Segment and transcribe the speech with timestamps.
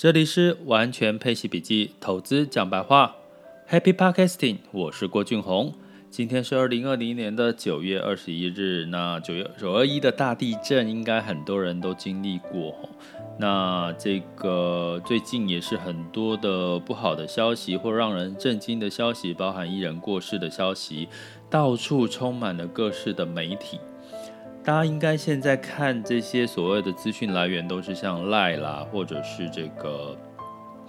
[0.00, 3.16] 这里是完全配息笔记，投资讲白话
[3.68, 5.74] ，Happy Podcasting，我是郭俊宏。
[6.08, 12.74] 今天是二零二零年的九月二十一日，那九月九二一的大地震，应该很多人都经历过。
[13.38, 21.10] 那这个最近也是很多的不好的消息，或让人震惊的消息，包含艺人过世的消息，
[21.50, 23.78] 到处充满了各式的媒体。
[24.62, 30.16] 大家应该现在看这些所谓的资讯来源，都是像 lie 啦，或者是这个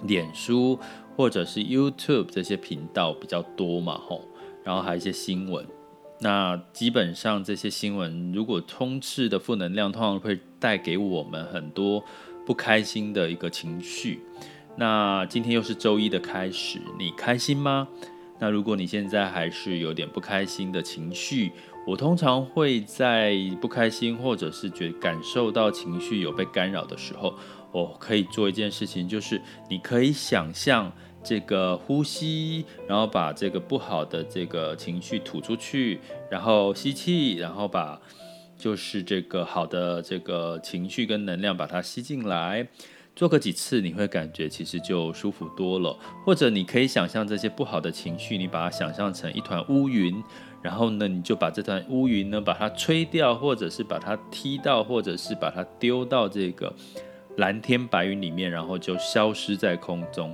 [0.02, 0.78] 脸书，
[1.16, 4.20] 或者是 YouTube 这些频道比较多嘛，吼，
[4.62, 5.66] 然后还有一些新闻。
[6.20, 12.04] 那基本上这些新闻如果充斥的负能量，通常会带给我们很多
[12.46, 14.20] 不开心的一个情绪。
[14.76, 17.88] 那今天又是周一的开始，你开心吗？
[18.38, 21.52] 那如果你现在还是有点不开心的情绪，
[21.84, 27.34] 我通常会在不开心，或者是觉感受到情绪有被干扰的时候，
[27.72, 30.92] 我可以做一件事情，就是你可以想象
[31.24, 35.98] 这个呼吸，然后把这个不好的这个情绪吐出去，
[36.30, 38.00] 然后吸气，然后把
[38.56, 42.64] 就是这个好的这个情绪跟能量把它吸进来，
[43.16, 45.98] 做个几次，你会感觉其实就舒服多了。
[46.24, 50.22] 或者你可以想象这些不好的情绪，你把它想象成一团乌云。
[50.62, 56.72] 然后呢，你就把这团乌云呢，把它吹掉，或者是把它踢到，或者是把它丢到这个
[57.36, 60.32] 蓝天白云里面，然后就消失在空中。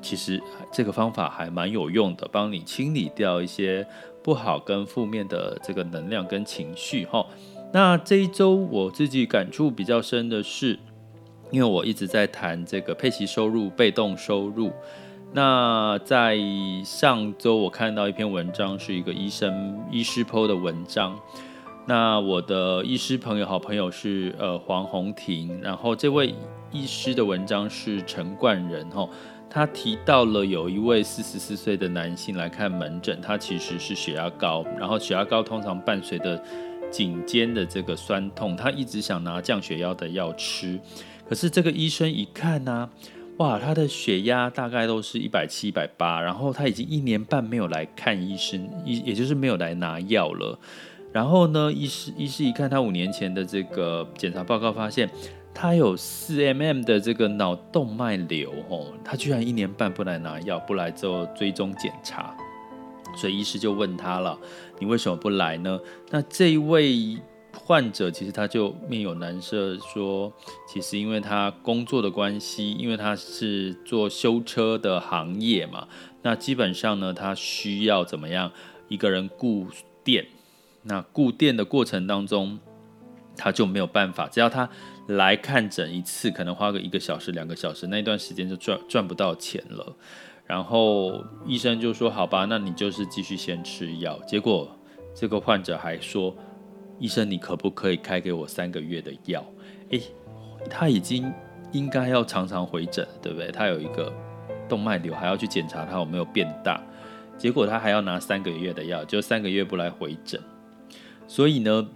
[0.00, 3.86] 其实这个方法还蛮有用的，帮你清理掉一些
[4.22, 7.24] 不好跟负面的这个能量跟情绪哈。
[7.70, 10.78] 那这一周我自己感触比较深的是，
[11.50, 14.72] 因为我一直在谈这个配息收入、被动收入。
[15.32, 16.38] 那在
[16.84, 21.18] 上周，我看到一篇文章，是一个医生医师 po 的文章。
[21.86, 26.34] 那我的医师朋友、好朋友是呃黄宏庭，然后这位
[26.70, 29.08] 医师的文章是陈冠仁哈，
[29.48, 36.42] 他提到了有一位四十四岁的男性来看门诊，他其实是血压高，然后血压高通常伴随着
[36.90, 40.78] 颈肩的这个酸痛，他一直想拿降血压的药吃，
[41.28, 42.88] 可是这个医生一看呢、
[43.38, 50.58] 哇，他的血压大概都是一百七、一百八，然后他已经一年半没有来看医生，医也就是没有来拿药了。
[51.12, 55.08] 然后呢，医师医师一看他五年前的这个检查报告，发现
[55.54, 62.36] 他有四 mm 的这个脑动脉瘤哦，他居然一年半不来拿药，不来做追踪检查，
[63.16, 64.36] 所以医师就问他了
[64.80, 65.78] ：“你为什么不来呢？”
[66.10, 67.16] 那这一位。
[67.68, 70.32] 患者其实他就面有难色，说
[70.66, 75.86] 其实因为他工作的关系，因为他是做修车的行业嘛，
[76.22, 78.50] 那基本上呢，他需要怎么样
[78.88, 79.66] 一个人顾
[80.02, 80.28] 店，
[80.84, 82.58] 那顾店的过程当中，
[83.36, 84.70] 他就没有办法，只要他
[85.06, 89.94] 来看诊一次，可能花个一个小时、两个小时，那段时间就赚赚不到钱了。
[90.46, 94.74] 然后医生就说：“好吧，那你就是继续先吃药。”结果
[95.14, 96.34] 这个患者还说。
[96.98, 99.44] 医生，你可不可以开给我三个月的药？
[99.90, 100.02] 诶，
[100.68, 101.32] 他已经
[101.72, 103.50] 应该要常常回诊，对不对？
[103.50, 104.12] 他有一个
[104.68, 106.82] 动脉瘤，还要去检查他有没有变大。
[107.36, 110.40] 结果他还要拿三个月的药，就三个月不来回诊。
[111.28, 111.88] 所以呢，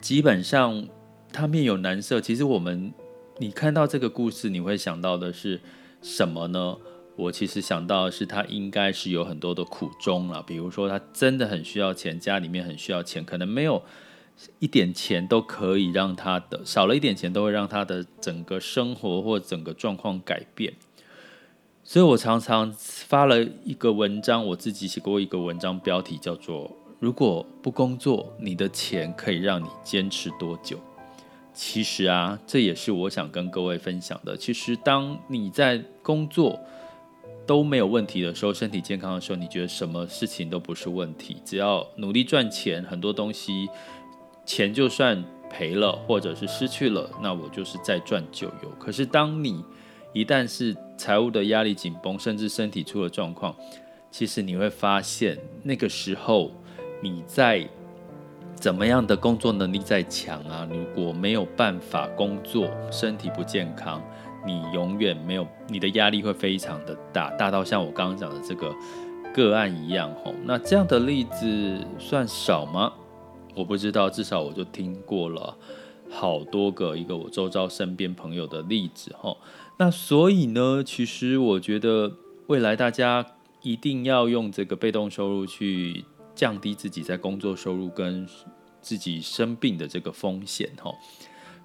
[0.00, 0.86] 基本上
[1.32, 2.20] 他面有难色。
[2.20, 2.94] 其实我们，
[3.38, 5.60] 你看到这个故事，你会想到的是
[6.00, 6.76] 什么呢？
[7.16, 10.42] 我其实想到的是，他应该是有很多的苦衷了。
[10.44, 13.82] 比如说，他真的很需要钱，家里面很需要钱，可能没有。
[14.58, 20.74] 一点钱都可以让他的少了一点钱，都会让他的整个生活或整个状况改变。
[21.84, 26.70] 所以我常常发了一个文章，我自己写过一个文章，标题叫做
[27.00, 30.78] “如果不工作，你的钱可以让你坚持多久？”
[31.52, 34.36] 其实啊，这也是我想跟各位分享的。
[34.36, 36.58] 其实，当你在工作
[37.44, 43.68] 都没有问题的时候，身体健康的时候，你觉得什么事情都不是问题，只要努力赚钱，很多东西。
[44.44, 48.70] 钱就算赔了，或者是失去了，那我就是再赚就有。
[48.78, 49.64] 可是当你
[50.12, 53.54] 一旦是财务的压力紧绷，甚至身体出了状况，
[54.10, 56.50] 其实你会发现，那个时候
[57.00, 57.66] 你在
[58.54, 64.02] 怎么样的工作能力再强啊，如果没有办法工作，身体不健康，
[64.46, 68.74] 你永远没有，你的压力会非常的大，大到像我刚刚讲的这个
[69.34, 70.14] 个案一样。
[70.24, 72.92] 吼，那这样的例子算少吗？
[73.54, 75.56] 我不知道，至少我就听过了
[76.10, 79.36] 好多个一个我周遭身边朋友的例子哈。
[79.78, 82.12] 那所以呢，其实我觉得
[82.46, 83.26] 未来大家
[83.62, 86.04] 一定要用这个被动收入去
[86.34, 88.26] 降低自己在工作收入跟
[88.80, 90.92] 自己生病的这个风险哈。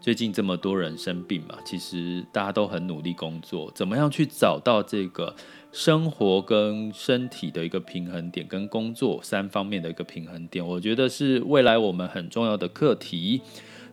[0.07, 5.35] 最近这么多人生病嘛，其实大家都很努力工作，怎么样去找到这个
[5.73, 13.41] 生活跟身体的一个平衡点，跟工作三方面的一个平衡点，我觉得是未来我们很重要的课题。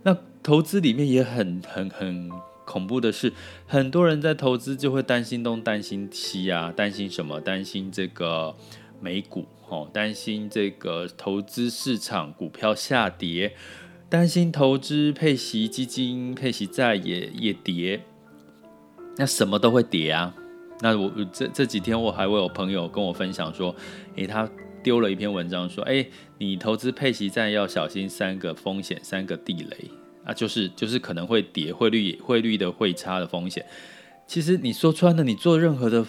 [0.05, 2.31] 那投资里面也很很很
[2.65, 3.33] 恐怖的是，
[3.67, 7.41] 很多人在投资就会担心东担心西啊，担心什么？
[7.41, 8.55] 担心这个
[9.01, 13.57] 美股哦，担心这个投资市场股票下跌，
[14.15, 18.01] 担心投资配息基金配息债也也跌，
[19.17, 20.33] 那什么都会跌啊。
[20.83, 23.75] 那我这这几天我还会有朋友跟我分享说，
[24.15, 24.49] 诶，他
[24.85, 26.09] 丢了一篇文章说，诶，
[26.39, 29.91] 你投资配息债要小心三个风险，三个地雷。
[30.25, 33.67] 啊，就是就是可能会跌，汇率汇率的汇差的风险。
[34.29, 36.07] 其实你说穿了，你做任何的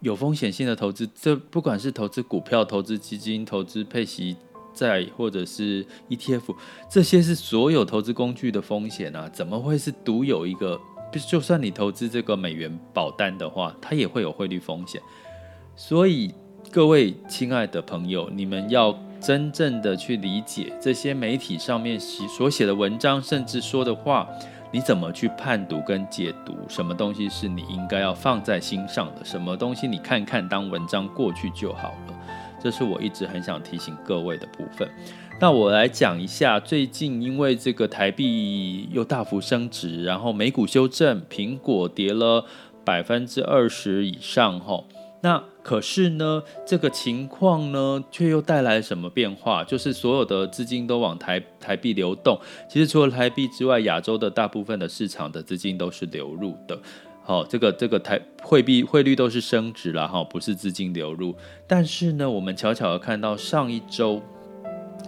[0.00, 4.36] 有风险性的投资，这不管是投资股票、投资基金、投资配息
[4.76, 6.54] 债，或者是 ETF，
[6.88, 10.78] 这些是所有投资工具的风险啊，怎么会是独有一个？
[11.26, 15.00] 就算你投资这个美元保单的话，它也会有汇率风险。
[15.74, 16.32] 所以
[16.70, 18.96] 各位亲爱的朋友，你们要。
[19.18, 24.28] 真正的去理解这些媒体上面写所写的文章，甚至说的话，
[24.70, 26.54] 你怎么去判读跟解读？
[26.68, 29.24] 什么东西是你应该要放在心上的？
[29.24, 32.15] 什么东西你看看当文章过去就好了？
[32.66, 34.90] 这是我一直很想提醒各位的部分。
[35.40, 42.44] 那我来讲一下，最近因为这个台币又大幅升值，然后美股修正，苹果跌了
[42.84, 44.88] 百分之二十以上，吼。
[45.20, 49.62] 那可是呢，这个情况呢，却又带来什么变化？
[49.62, 52.36] 就是所有的资金都往台台币流动。
[52.68, 56.76] 其实除了台币之外，亚洲的大部分的市场的资金都是流入的。
[57.26, 61.34] 好，这个这个台汇币汇率都是升值了哈，不是资金流入。
[61.66, 64.22] 但是呢，我们巧巧的看到上一周，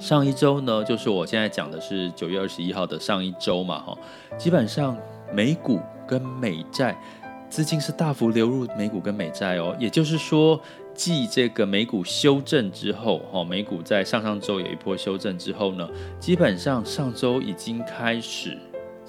[0.01, 3.97] 上一周呢，就是我现在讲的是九月二十一号的上一周嘛哈，
[4.37, 4.99] 基本上
[5.33, 7.01] 美股跟美债。
[7.49, 10.61] 资金是大幅流入美股跟美债哦，也就是说，
[10.93, 15.89] 继这个美股修正之后，哈，美股在上上周有一波修正之后呢，
[16.19, 18.59] 基本上上周已经开始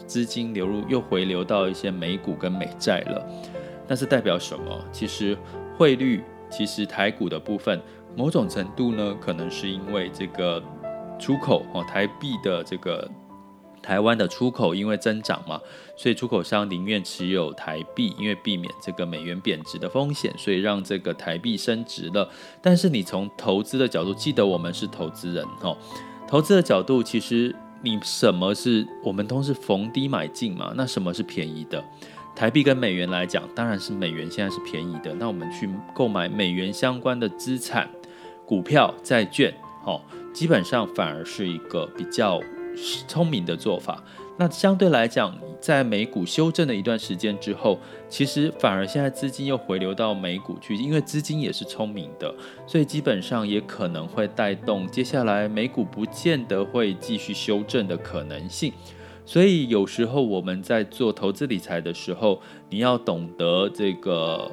[0.09, 3.25] 资金流入，又回流到一些美股跟美债了。
[3.87, 4.83] 那是代表什么？
[4.91, 5.37] 其实
[5.77, 7.79] 汇率，其实台股的部分，
[8.15, 10.61] 某种程度呢，可能是因为这个
[11.19, 13.07] 出口哦，台币的这个。
[13.81, 15.59] 台湾的出口因为增长嘛，
[15.95, 22.29] 所以出口商宁愿持有台币，因为避免这个美元贬值的风险，所以让这个台币升值了。
[22.61, 25.75] 但是你从投资的角度，记得我们是投资人哦。
[26.27, 30.73] 投资的角度，其实你什么是我们都是逢低买进嘛？
[30.75, 31.83] 那什么是便宜的？
[32.35, 35.13] 台币跟美元来讲，当然是美元现在是便宜的。
[35.15, 37.89] 那我们去购买美元相关的资产、
[38.45, 39.53] 股票、债券，
[39.85, 40.01] 哦，
[40.33, 42.39] 基本上反而是一个比较。
[43.09, 44.01] 聪明的做法。
[44.39, 47.77] 那相对来讲，在美股修正了一段时间之后，
[48.07, 52.33] 其实反而现在资金又回流到美股去，因为资金也是聪明的，
[52.65, 58.71] 所以基本上也可能会带动接下来美股不见得会继续修正的可能性。
[59.25, 64.49] 所以有时候我们在做投资理财的时候，你要懂得这个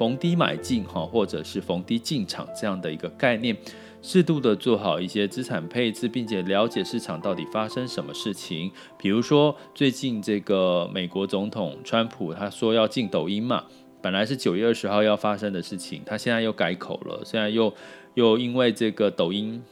[0.00, 3.54] 逢低买进哈，或者是逢低进场这样的一个概念。
[4.00, 8.72] 适度的做好一些资产配置，并且了解市场到底发生什么事情。
[8.96, 13.66] 比如说，最近这个美国总统川普他说要禁抖音嘛，
[14.00, 17.20] 本来是九月二十号要发生的事情，他现在又改口了。
[17.22, 17.70] 现在又
[18.14, 19.62] 又因为这个抖音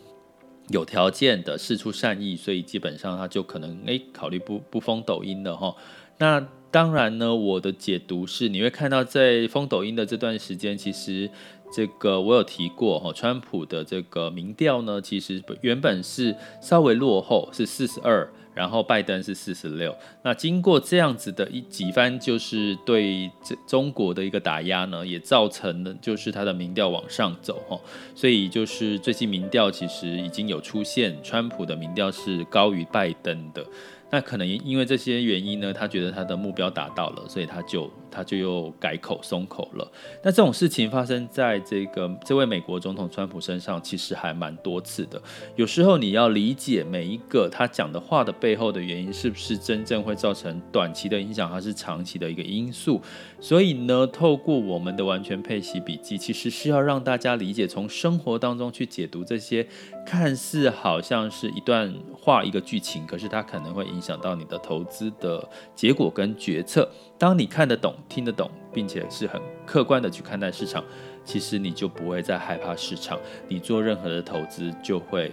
[0.68, 5.74] 有条件的事出善意，所以基本上他就可能诶考虑不不封抖音了哈。
[6.18, 11.30] 那当然呢，我的解读是，你会看到在封抖音的这段时间，其实。
[11.70, 19.94] 这个我有提过哈，川普的这个民调呢，其实原本是稍微落后，是四十二，然后拜登是四十六。
[20.22, 27.78] 那经过这样子的一几番，就是对这中国的一个打压呢，也造成了就是他的民调往上走哈。
[28.14, 33.62] 所以就是最近民调其实已经有出现，川普的民调是高于拜登的。
[34.10, 39.92] 那可能因为这些原因呢，他觉得他的目标达到了，所以他就他就又改口松口了。
[40.22, 45.20] 那这种事情发生在这个这位美国总统川普身上，其实还蛮多次的。
[45.54, 52.98] 有时候你要理解每一个他讲的话的背后的原因，是不是真正会造成短期的影响，还是长期的一个因素。
[53.38, 59.68] 所以呢，透过我们的完全配息笔记，其实是要让大家理解，从生活当中去解读这些
[60.06, 63.98] 看似好像是一段话、一个剧情，可是它可能会影。
[63.98, 66.88] 影响到你的投资的结果跟决策。
[67.18, 70.84] 当你看得懂、听得懂，并且是很客观的去看待市场，
[71.24, 75.32] 其实你就不会再害怕市场，你做任何的投资就会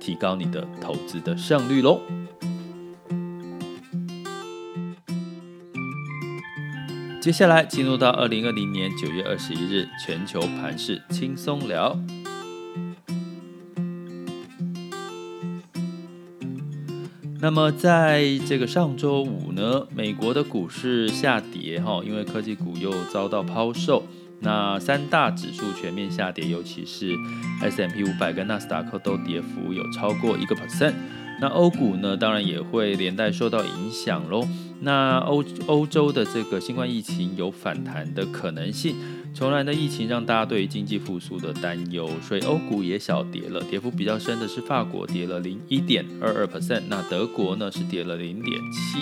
[0.00, 2.00] 提高你的投资的胜率喽。
[7.20, 11.96] 接下来进入到二零二零年九月二十一日全球盘市轻松聊。
[17.44, 24.02] 那么在这个上周五呢，美国的股市下跌哈，因为科技股又遭到抛售，
[24.40, 27.14] 那三大指数全面下跌，尤其是
[27.60, 30.94] S M P 五百跟纳斯达克都跌幅有超过一个 percent。
[31.38, 34.48] 那欧股呢，当然也会连带受到影响喽。
[34.80, 38.96] 那欧欧洲的这个新冠疫情有反弹的可能性。
[39.34, 49.00] 重来的疫情让大家对于经济复苏的担忧，所以欧股也小跌了，跌幅比较深的是法国跌了零一点二二 percent，那德国呢是跌了零点七。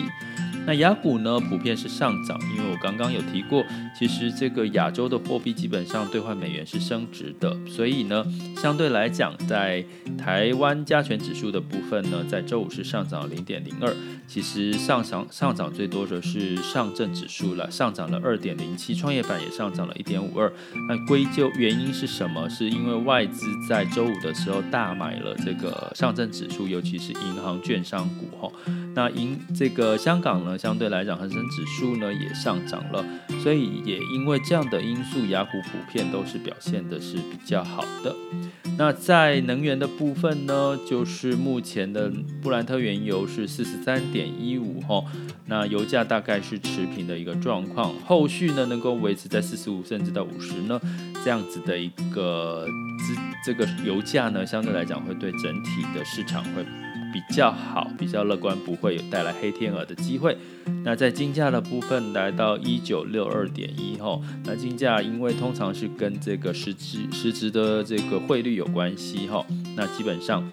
[0.64, 3.64] 那雅股呢，普遍是上涨，因为我刚刚有提过，
[3.99, 8.25] 其实这个亚洲的货币基本上兑换美元是升值的，所以呢，
[8.57, 9.85] 相对来讲，在
[10.16, 13.92] 台湾加权指数的部分呢，在周五是上涨零点零二，
[14.28, 20.52] 其实上涨上涨最多的是上证指数了，上涨了二点零七，创业板也上涨了一点五二。
[20.88, 22.49] 那归咎原因是什么？
[22.49, 28.52] 是因为外资在周五的时候大买了这个上证指数，尤其是银行券商股哈。
[28.95, 33.04] 那银这个香港呢，相对来讲，恒生指数呢也上涨了，
[33.42, 38.14] 所以也因为这样的因素，雅虎普遍都是表现的是比较好的。
[38.78, 42.11] 那在能源的部分呢，就是目前的
[42.42, 45.04] 布兰特原油是四十三点一五哈，
[45.47, 50.80] 那油价大概是持平的一个状况，后续呢能够维持在四十五甚至到五十呢
[51.23, 52.66] 这样子的一个
[53.44, 56.64] 这这个油价呢，相对来讲会对整体的市场会。
[57.12, 60.37] 比较好，比较乐观，不会有带来黑天鹅的机会。
[60.85, 69.45] 那在金价的部分来到一九六二点一吼，那金价因为通常是跟这个实质实质的这个汇率有关系哈，
[69.76, 70.50] 那基本上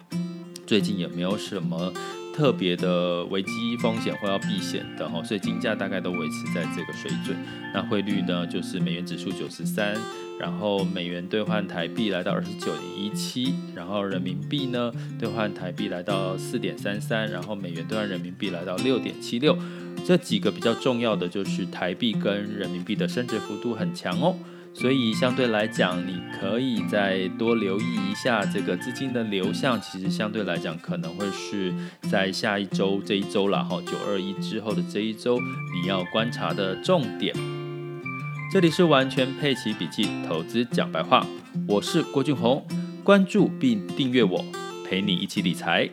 [0.67, 1.91] 最近也没有什么
[2.35, 7.37] 特别的危机风险或要避险的哈，所以金价大概都维持在这个水准。
[7.73, 9.95] 那汇率呢，就是美元指数九十三。
[10.39, 19.57] 然后美元兑换台币来到二十九点一七，然后人民币呢兑换台币来到四点三三，然后美元兑换人民币来到六点七六，
[20.05, 24.33] 这几个比较重要的就是台币跟人民币的升值幅度很强哦，
[24.73, 31.73] 所以相对来讲，你可以再多留意一下这个资金的流向，其实相对来讲可能会是
[32.09, 35.37] 在下一周这一周了哈，九二一之后的这一周
[35.73, 37.58] 你要观察的重点。
[38.51, 41.23] 这里是完全配齐笔记投资讲白话，
[41.67, 42.65] 我是郭俊宏，
[43.03, 44.43] 关注并订阅我，
[44.83, 45.87] 陪你一起理财。